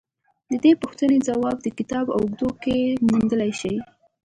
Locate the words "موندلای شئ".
3.09-3.75